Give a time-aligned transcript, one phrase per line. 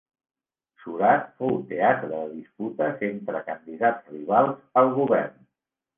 [0.85, 5.37] Surat fou teatre de disputes entre candidats rivals al govern.